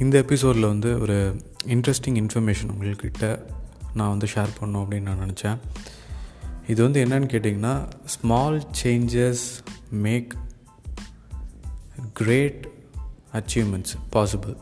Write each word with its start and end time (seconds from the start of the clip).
இந்த 0.00 0.18
எபிசோடில் 0.18 0.66
வந்து 0.66 1.00
ஒரு 1.00 1.40
இன்ட்ரெஸ்டிங் 1.66 2.18
இன்ஃபர்மேஷன் 2.22 2.70
உங்கள்கிட்ட 2.72 3.42
நான் 3.94 4.08
வந்து 4.08 4.26
ஷேர் 4.34 4.48
பண்ணும் 4.58 4.90
அப்படின்னு 4.90 5.00
நான் 5.00 5.18
நினச்சேன். 5.18 5.58
இது 6.66 6.82
வந்து 6.82 7.04
என்னன்னு 7.04 7.32
கேட்டிங்கன்னா 7.32 7.90
small 8.04 8.66
changes 8.82 9.44
make 9.90 10.36
great 12.12 12.68
achievements 13.32 13.94
possible 14.12 14.56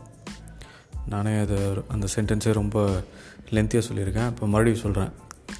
நானே 1.07 1.39
அதை 1.39 1.59
அந்த 1.89 2.07
சென்டென்ஸே 2.15 2.53
ரொம்ப 2.53 3.03
லென்த்தியாக 3.51 3.83
சொல்லியிருக்கேன். 3.93 4.27
இப்போ 4.27 4.47
மறுபடியும் 4.47 4.81
சொல்கிறேன் 4.81 5.11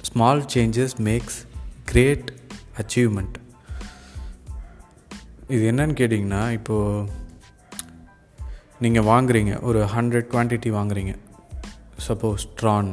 small 0.01 0.45
changes 0.53 0.97
makes 0.97 1.39
great 1.85 2.33
achievement 2.77 3.33
இது 5.47 5.71
என்னன்னு 5.71 5.99
கேட்டிங்கன்னா 5.99 6.51
இப்போது 6.51 7.23
நீங்கள் 8.83 9.07
வாங்குறீங்க 9.11 9.53
ஒரு 9.67 9.81
ஹண்ட்ரட் 9.93 10.29
குவான்டிட்டி 10.31 10.69
வாங்குறீங்க. 10.77 11.13
சப்போஸ் 12.07 12.43
ட்ரான் 12.59 12.89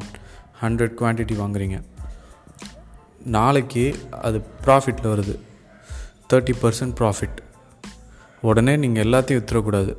ஹண்ட்ரட் 0.61 0.95
குவான்டிட்டி 1.01 1.35
வாங்குறீங்க. 1.41 1.79
நாளைக்கு 3.37 3.85
அது 4.27 4.39
ப்ராஃபிட்டில் 4.67 5.11
வருது. 5.13 5.35
தேர்ட்டி 6.31 6.55
பர்சன்ட் 6.63 6.95
ப்ராஃபிட் 7.01 7.41
உடனே 8.51 8.75
நீங்கள் 8.85 9.05
எல்லாத்தையும் 9.07 9.41
விற்றுறக்கூடாது 9.41 9.93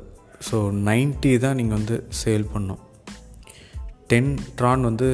ஸோ 0.48 0.56
நைன்ட்டி 0.88 1.32
தான் 1.44 1.58
நீங்கள் 1.60 1.78
வந்து 1.78 1.96
சேல் 2.20 2.50
பண்ணணும். 2.54 2.80
டென் 4.10 4.32
ட்ரான் 4.58 4.82
வந்து 4.88 5.08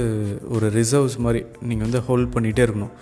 ஒரு 0.54 0.66
ரிசர்வ்ஸ் 0.78 1.18
மாதிரி 1.24 1.40
நீங்கள் 1.68 1.86
வந்து 1.86 2.00
ஹோல்ட் 2.06 2.32
பண்ணிகிட்டே 2.36 2.64
இருக்கணும். 2.66 2.94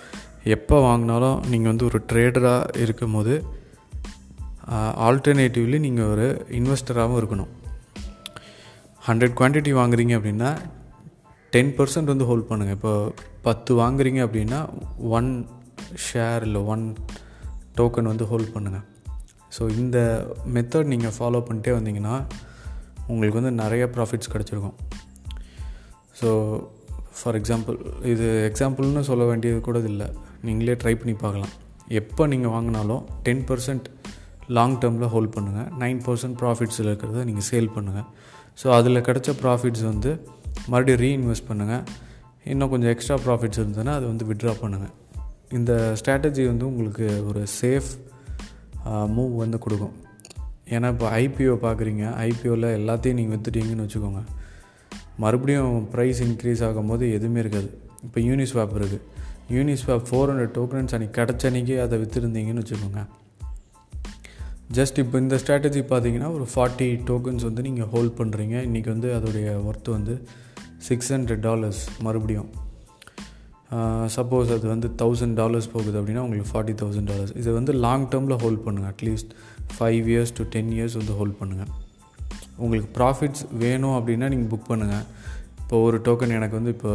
எப்போ 0.56 0.76
வாங்கினாலும் 0.88 1.38
நீங்கள் 1.52 1.70
வந்து 1.72 1.88
ஒரு 1.90 1.98
ட்ரேடராக 2.10 2.82
இருக்கும் 2.84 3.16
போது 3.18 3.34
ஆல்டர்னேட்டிவ்லி 5.06 5.78
நீங்கள் 5.86 6.10
ஒரு 6.12 6.26
இன்வெஸ்டராகவும் 6.58 7.18
இருக்கணும். 7.20 7.52
ஹண்ட்ரட் 9.08 9.36
குவான்டிட்டி 9.38 9.72
வாங்குறீங்க 9.80 10.14
அப்படின்னா 10.18 10.50
டென் 11.52 11.72
பர்சன்ட் 11.76 12.04
வந்து 12.04 12.24
ஹோல்ட் 12.24 12.48
பண்ணுங்கள் 12.48 12.76
இப்போ 12.78 12.92
பத்து 13.42 13.72
வாங்குறீங்க 13.80 14.20
அப்படின்னா 14.26 14.58
ஒன் 15.18 15.30
ஷேர் 16.06 16.42
இல்லை 16.42 16.60
ஒன் 16.60 16.84
டோக்கன் 17.74 18.10
வந்து 18.12 18.24
ஹோல்ட் 18.24 18.52
பண்ணுங்கள் 18.54 18.84
ஸோ 19.58 19.62
இந்த 19.76 19.98
மெத்தட் 20.54 20.90
நீங்கள் 20.92 21.14
ஃபாலோ 21.18 21.40
பண்ணிட்டே 21.48 21.72
வந்தீங்கன்னா 21.78 22.14
உங்களுக்கு 23.06 23.40
வந்து 23.40 23.52
நிறைய 23.62 23.84
ப்ராஃபிட்ஸ் 23.94 24.32
கிடச்சிருக்கும். 24.32 24.76
ஸோ 26.20 26.28
ஃபார் 27.18 27.36
எக்ஸாம்பிள் 27.40 27.76
இது 28.12 28.26
எக்ஸாம்பிள்னு 28.50 29.00
சொல்ல 29.00 29.24
வேண்டியது 29.24 29.60
கூட 29.60 29.78
இல்லை. 29.92 30.08
நீங்களே 30.42 30.74
ட்ரை 30.82 30.94
பண்ணி 30.96 31.14
பார்க்கலாம். 31.24 31.54
எப்போ 32.00 32.26
நீங்கள் 32.26 32.50
வாங்கினாலும் 32.50 33.02
டென் 33.22 33.44
பர்சன்ட் 33.48 33.86
லாங் 34.56 34.76
டேர்மில் 34.82 35.10
ஹோல்ட் 35.14 35.32
பண்ணுங்கள் 35.36 35.68
நைன் 35.82 36.00
பர்சன்ட் 36.06 36.36
ப்ராஃபிட்ஸில் 36.42 36.88
இருக்கிறத 36.90 37.24
நீங்கள் 37.24 37.46
சேல் 37.50 37.74
பண்ணுங்கள் 37.74 38.08
ஸோ 38.60 38.66
அதில் 38.78 39.04
கிடச்ச 39.08 39.30
ப்ராஃபிட்ஸ் 39.42 39.84
வந்து 39.90 40.10
மறுபடியும் 40.72 41.00
ரீஇன்வெஸ்ட் 41.04 41.48
பண்ணுங்கள் 41.50 41.84
இன்னும் 42.52 42.70
கொஞ்சம் 42.72 42.90
எக்ஸ்ட்ரா 42.92 43.16
ப்ராஃபிட்ஸ் 43.26 43.60
இருந்ததுன்னா 43.60 43.92
அது 43.98 44.06
வந்து 44.06 44.24
விட்ரா 44.30 44.52
பண்ணுங்கள் 44.62 44.94
இந்த 45.58 45.72
ஸ்ட்ராட்டஜி 46.00 46.44
வந்து 46.46 46.64
உங்களுக்கு 46.66 47.06
ஒரு 47.28 47.42
சேஃப் 47.60 47.90
மூவ் 49.16 49.34
வந்து 49.42 49.58
கொடுக்கும். 49.58 49.94
ஏன்னா 50.74 50.88
இப்போ 50.94 51.06
ஐபிஓ 51.20 51.54
பார்க்குறீங்க 51.66 52.04
ஐபிஓவில் 52.26 52.68
எல்லாத்தையும் 52.78 53.18
நீங்கள் 53.18 53.34
விற்றுட்டீங்கன்னு 53.34 53.86
வச்சுக்கோங்க. 53.86 54.22
மறுபடியும் 55.24 55.76
ப்ரைஸ் 55.92 56.20
இன்க்ரீஸ் 56.26 56.64
ஆகும்போது 56.68 57.04
எதுவுமே 57.18 57.40
இருக்காது. 57.44 57.70
இப்போ 58.06 58.18
யூனிஸ்வாப் 58.20 58.74
இருக்குது 58.80 59.04
யூனிஸ்வாப் 59.56 60.04
ஃபோர் 60.08 60.30
ஹண்ட்ரட் 60.30 60.54
டோக்கன்ஸ் 60.58 60.94
அன்றைக்கி 60.96 61.16
கிடச்ச 61.20 61.50
அன்றைக்கி 61.50 61.74
அதை 61.84 61.98
விற்றுருந்தீங்கன்னு 62.02 62.64
வச்சுக்கோங்க. 62.64 63.02
ஜஸ்ட் 64.76 64.98
இப்போ 65.02 65.16
இந்த 65.18 65.36
ஸ்ட்ராட்டஜி 65.42 65.82
பார்த்தீங்கன்னா 65.90 66.28
ஒரு 66.36 66.46
ஃபார்ட்டி 66.54 66.88
டோக்கன்ஸ் 67.10 67.44
வந்து 67.46 67.62
நீங்கள் 67.66 67.88
ஹோல்ட் 67.92 68.14
பண்ணுறீங்க 68.18 68.56
இன்றைக்கி 68.66 68.88
வந்து 68.94 69.08
அதோடைய 69.18 69.46
ஒர்த்து 69.68 69.90
வந்து 69.90 70.14
சிக்ஸ் 70.88 71.08
ஹண்ட்ரட் 71.12 71.42
டாலர்ஸ் 71.46 71.80
மறுபடியும். 72.06 72.48
சப்போஸ் 74.16 74.50
அது 74.56 74.66
வந்து 74.72 74.88
தௌசண்ட் 75.02 75.36
டாலர்ஸ் 75.40 75.68
போகுது 75.72 75.96
அப்படின்னா 76.00 76.22
உங்களுக்கு 76.26 76.50
ஃபார்ட்டி 76.52 76.74
தௌசண்ட் 76.82 77.08
டாலர்ஸ் 77.12 77.32
இதை 77.40 77.52
வந்து 77.52 77.72
லாங் 77.84 78.06
டேர்மில் 78.12 78.38
ஹோல்ட் 78.42 78.62
பண்ணுங்கள் 78.66 78.92
at least 78.92 79.32
five 79.78 80.06
years 80.12 80.34
to 80.38 80.44
ten 80.54 80.70
years 80.76 80.96
வந்து 81.00 81.16
ஹோல்ட் 81.20 81.38
பண்ணுங்கள் 81.40 81.72
உங்களுக்கு 82.56 82.90
ப்ராஃபிட்ஸ் 83.00 83.42
வேணும் 83.64 83.96
அப்படின்னா 83.98 84.28
நீங்கள் 84.34 84.50
புக் 84.52 84.70
பண்ணுங்கள் 84.70 85.04
இப்போ 85.62 85.82
ஒரு 85.88 85.98
டோக்கன் 86.06 86.36
எனக்கு 86.38 86.56
வந்து 86.60 86.72
இப்போ 86.76 86.92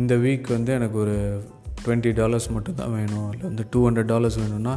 இந்த 0.00 0.14
வீக் 0.24 0.48
வந்து 0.56 0.72
எனக்கு 0.78 0.98
ஒரு 1.04 1.16
டுவெண்ட்டி 1.84 2.12
டாலர்ஸ் 2.20 2.50
மட்டும் 2.56 2.74
தான் 2.74 2.92
வேணும். 2.98 3.30
இல்லை 3.32 3.46
வந்து 3.50 3.64
டூ 3.70 3.80
ஹண்ட்ரட் 3.88 4.10
டாலர்ஸ் 4.14 4.38
வேணும்னா 4.42 4.74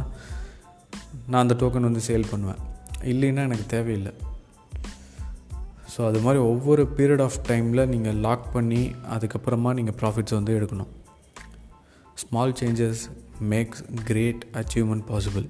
நான் 1.28 1.48
அந்த 1.48 1.54
டோக்கன் 1.54 1.88
வந்து 1.88 2.00
சேல் 2.06 2.30
பண்ணுவேன். 2.30 2.60
இல்லைன்னா 3.02 3.42
எனக்கு 3.42 3.64
தேவையில்லை. 3.66 4.12
ஸோ 5.96 6.06
அது 6.06 6.20
மாதிரி 6.20 6.42
ஒவ்வொரு 6.42 6.82
பீரியட் 6.96 7.22
ஆஃப் 7.22 7.38
டைமில் 7.48 7.86
நீங்கள் 7.86 8.14
லாக் 8.14 8.52
பண்ணி 8.52 8.92
அதுக்கப்புறமா 9.10 9.74
நீங்கள் 9.74 9.94
ப்ராஃபிட்ஸ் 10.00 10.36
வந்து 10.38 10.60
எடுக்கணும். 10.60 10.92
Small 12.14 12.52
changes 12.52 13.02
makes 13.50 13.82
great 14.04 14.46
achievement 14.52 15.06
possible 15.10 15.46